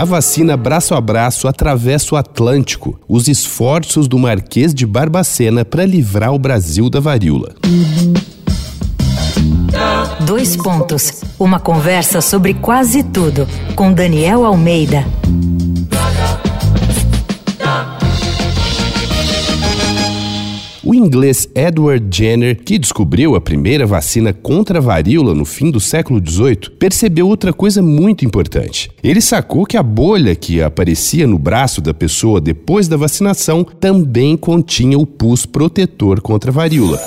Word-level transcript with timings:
a 0.00 0.04
vacina 0.04 0.56
braço 0.56 0.94
a 0.94 1.00
braço 1.00 1.46
atravessa 1.46 2.14
o 2.14 2.16
Atlântico, 2.16 2.98
os 3.06 3.28
esforços 3.28 4.08
do 4.08 4.18
Marquês 4.18 4.72
de 4.72 4.86
Barbacena 4.86 5.62
para 5.62 5.84
livrar 5.84 6.32
o 6.32 6.38
Brasil 6.38 6.88
da 6.88 7.00
varíola. 7.00 7.54
Dois 10.24 10.56
pontos. 10.56 11.22
Uma 11.38 11.60
conversa 11.60 12.22
sobre 12.22 12.54
quase 12.54 13.02
tudo 13.02 13.46
com 13.76 13.92
Daniel 13.92 14.46
Almeida. 14.46 15.04
Inglês 21.04 21.48
Edward 21.54 22.06
Jenner, 22.10 22.56
que 22.62 22.78
descobriu 22.78 23.34
a 23.34 23.40
primeira 23.40 23.86
vacina 23.86 24.32
contra 24.32 24.78
a 24.78 24.82
varíola 24.82 25.34
no 25.34 25.44
fim 25.44 25.70
do 25.70 25.80
século 25.80 26.20
XVIII, 26.24 26.70
percebeu 26.78 27.28
outra 27.28 27.52
coisa 27.52 27.82
muito 27.82 28.24
importante. 28.24 28.90
Ele 29.02 29.20
sacou 29.20 29.66
que 29.66 29.76
a 29.76 29.82
bolha 29.82 30.34
que 30.34 30.62
aparecia 30.62 31.26
no 31.26 31.38
braço 31.38 31.80
da 31.80 31.94
pessoa 31.94 32.40
depois 32.40 32.88
da 32.88 32.96
vacinação 32.96 33.64
também 33.64 34.36
continha 34.36 34.98
o 34.98 35.06
pus 35.06 35.46
protetor 35.46 36.20
contra 36.20 36.50
a 36.50 36.54
varíola. 36.54 36.98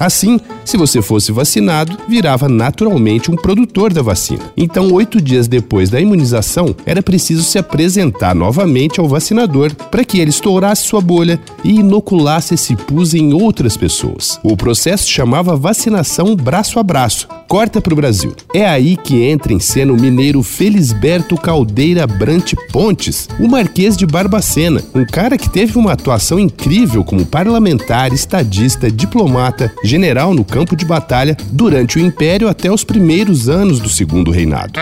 Assim, 0.00 0.40
se 0.64 0.78
você 0.78 1.02
fosse 1.02 1.30
vacinado, 1.30 1.98
virava 2.08 2.48
naturalmente 2.48 3.30
um 3.30 3.36
produtor 3.36 3.92
da 3.92 4.00
vacina. 4.00 4.40
Então, 4.56 4.90
oito 4.94 5.20
dias 5.20 5.46
depois 5.46 5.90
da 5.90 6.00
imunização, 6.00 6.74
era 6.86 7.02
preciso 7.02 7.44
se 7.44 7.58
apresentar 7.58 8.34
novamente 8.34 8.98
ao 8.98 9.06
vacinador 9.06 9.74
para 9.74 10.02
que 10.02 10.18
ele 10.18 10.30
estourasse 10.30 10.84
sua 10.84 11.02
bolha 11.02 11.38
e 11.62 11.80
inoculasse 11.80 12.54
esse 12.54 12.74
pus 12.74 13.12
em 13.12 13.34
outras 13.34 13.76
pessoas. 13.76 14.40
O 14.42 14.56
processo 14.56 15.06
chamava 15.06 15.54
vacinação 15.54 16.34
braço 16.34 16.78
a 16.78 16.82
braço. 16.82 17.28
Corta 17.50 17.80
para 17.80 17.92
o 17.92 17.96
Brasil. 17.96 18.32
É 18.54 18.64
aí 18.64 18.96
que 18.96 19.24
entra 19.24 19.52
em 19.52 19.58
cena 19.58 19.92
o 19.92 20.00
mineiro 20.00 20.40
Felisberto 20.40 21.34
Caldeira 21.34 22.06
Brante 22.06 22.54
Pontes, 22.70 23.28
o 23.40 23.48
Marquês 23.48 23.96
de 23.96 24.06
Barbacena, 24.06 24.80
um 24.94 25.04
cara 25.04 25.36
que 25.36 25.50
teve 25.50 25.76
uma 25.76 25.90
atuação 25.90 26.38
incrível 26.38 27.02
como 27.02 27.26
parlamentar, 27.26 28.12
estadista, 28.12 28.88
diplomata, 28.88 29.74
general 29.82 30.32
no 30.32 30.44
campo 30.44 30.76
de 30.76 30.84
batalha 30.84 31.36
durante 31.50 31.98
o 31.98 32.00
Império 32.00 32.48
até 32.48 32.70
os 32.70 32.84
primeiros 32.84 33.48
anos 33.48 33.80
do 33.80 33.88
Segundo 33.88 34.30
Reinado. 34.30 34.78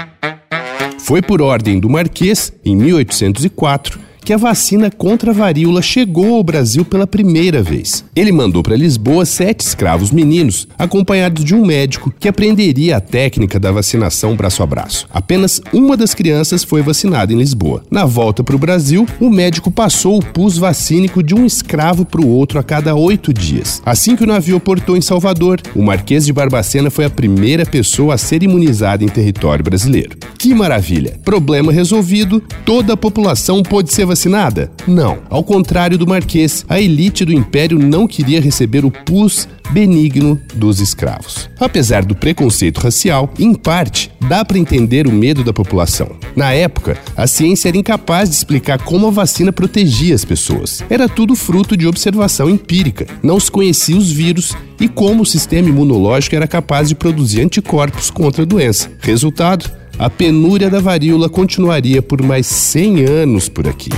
Foi 0.99 1.23
por 1.23 1.41
ordem 1.41 1.81
do 1.81 1.89
Marquês, 1.89 2.53
em 2.63 2.77
1804, 2.77 3.99
que 4.25 4.33
a 4.33 4.37
vacina 4.37 4.91
contra 4.91 5.31
a 5.31 5.35
varíola 5.35 5.83
chegou 5.83 6.35
ao 6.35 6.43
Brasil 6.43 6.85
pela 6.85 7.07
primeira 7.07 7.63
vez. 7.63 8.05
Ele 8.15 8.33
mandou 8.33 8.63
para 8.63 8.77
Lisboa 8.77 9.25
sete 9.25 9.61
escravos 9.61 10.11
meninos, 10.11 10.69
acompanhados 10.79 11.45
de 11.45 11.55
um 11.55 11.65
médico 11.65 12.13
que 12.19 12.29
aprenderia 12.29 12.97
a 12.97 13.01
técnica 13.01 13.59
da 13.59 13.73
vacinação 13.73 14.37
braço 14.37 14.63
a 14.63 14.67
braço. 14.67 15.07
Apenas 15.11 15.61
uma 15.73 15.97
das 15.97 16.15
crianças 16.15 16.65
foi 16.65 16.83
vacinada 16.83 17.33
em 17.33 17.39
Lisboa. 17.39 17.83
Na 17.91 18.05
volta 18.05 18.45
para 18.45 18.57
o 18.57 18.59
Brasil, 18.59 19.07
o 19.21 19.31
médico 19.31 19.71
passou 19.71 20.19
o 20.19 20.25
pus 20.25 20.59
vacínico 20.59 21.23
de 21.23 21.35
um 21.35 21.47
escravo 21.47 22.05
para 22.05 22.21
o 22.21 22.29
outro 22.29 22.59
a 22.59 22.63
cada 22.63 22.95
oito 22.95 23.33
dias. 23.33 23.83
Assim 23.85 24.17
que 24.17 24.25
o 24.25 24.27
navio 24.27 24.61
portou 24.61 24.97
em 24.97 25.01
Salvador, 25.01 25.61
o 25.75 25.83
Marquês 25.83 26.27
de 26.27 26.33
Barbacena 26.33 26.91
foi 26.91 27.05
a 27.05 27.11
primeira 27.11 27.65
pessoa 27.65 28.15
a 28.15 28.19
ser 28.19 28.43
imunizada 28.43 29.05
em 29.05 29.09
território 29.09 29.65
brasileiro. 29.65 30.17
Que 30.39 30.55
maravilha! 30.55 31.19
Problema 31.25 31.73
resolvido, 31.73 32.41
toda 32.65 32.93
a 32.93 32.97
população 32.97 33.61
pôde 33.61 33.93
ser 33.93 34.07
vacinada? 34.07 34.71
Não. 34.87 35.19
Ao 35.29 35.43
contrário 35.43 35.99
do 35.99 36.07
Marquês, 36.07 36.65
a 36.69 36.81
elite 36.81 37.25
do 37.25 37.33
império 37.33 37.77
não 37.77 38.07
queria 38.07 38.41
receber 38.41 38.85
o 38.85 38.91
pus 38.91 39.49
benigno 39.71 40.41
dos 40.55 40.79
escravos. 40.81 41.51
Apesar 41.59 42.05
do 42.05 42.15
preconceito 42.15 42.79
racial, 42.79 43.35
em 43.37 43.53
parte, 43.53 44.13
dá 44.29 44.45
para 44.45 44.59
entender 44.59 45.09
o 45.09 45.13
medo 45.13 45.43
da 45.43 45.53
população. 45.53 46.09
Na 46.37 46.53
época, 46.53 46.97
a 47.17 47.27
ciência 47.27 47.69
era 47.69 47.77
incapaz 47.77 48.31
de 48.31 48.37
explicar 48.37 48.81
como 48.83 49.09
a 49.09 49.11
vacina 49.11 49.53
protegia 49.53 50.15
as 50.15 50.25
pessoas. 50.25 50.85
Era 50.89 51.09
tudo 51.09 51.35
fruto 51.35 51.77
de 51.77 51.87
observação 51.87 52.49
empírica. 52.49 53.09
Não 53.25 53.41
se 53.41 53.51
conhecia 53.51 53.97
os 53.97 54.11
vírus 54.11 54.57
e 54.81 54.89
como 54.89 55.25
o 55.25 55.27
sistema 55.27 55.69
imunológico 55.69 56.37
era 56.37 56.47
capaz 56.47 56.89
de 56.89 56.95
produzir 56.95 57.41
anticorpos 57.41 58.09
contra 58.09 58.45
a 58.45 58.47
doença. 58.47 58.89
Resultado: 59.01 59.69
a 59.99 60.09
penúria 60.09 60.71
da 60.71 60.81
varíola 60.81 61.29
continuaria 61.29 62.01
por 62.01 62.23
mais 62.23 62.47
100 62.47 63.05
anos 63.05 63.49
por 63.49 63.67
aqui. 63.67 63.91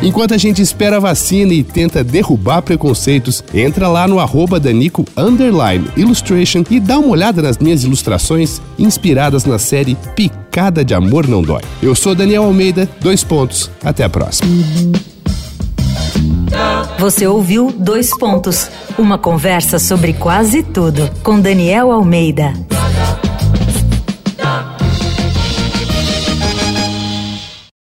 Enquanto 0.00 0.32
a 0.32 0.38
gente 0.38 0.62
espera 0.62 0.96
a 0.96 1.00
vacina 1.00 1.52
e 1.52 1.64
tenta 1.64 2.04
derrubar 2.04 2.62
preconceitos, 2.62 3.42
entra 3.52 3.88
lá 3.88 4.06
no 4.06 4.20
arroba 4.20 4.60
Danico 4.60 5.04
Illustration 5.96 6.62
e 6.70 6.78
dá 6.78 6.98
uma 6.98 7.08
olhada 7.08 7.42
nas 7.42 7.58
minhas 7.58 7.82
ilustrações 7.82 8.60
inspiradas 8.78 9.44
na 9.44 9.58
série 9.58 9.96
Picada 10.14 10.84
de 10.84 10.94
Amor 10.94 11.26
Não 11.26 11.42
Dói. 11.42 11.62
Eu 11.82 11.96
sou 11.96 12.14
Daniel 12.14 12.44
Almeida, 12.44 12.88
dois 13.00 13.24
pontos, 13.24 13.70
até 13.82 14.04
a 14.04 14.08
próxima. 14.08 14.48
Você 16.98 17.26
ouviu 17.26 17.72
Dois 17.72 18.10
Pontos, 18.18 18.68
uma 18.98 19.18
conversa 19.18 19.78
sobre 19.78 20.12
quase 20.12 20.62
tudo 20.62 21.08
com 21.22 21.40
Daniel 21.40 21.92
Almeida. 21.92 22.52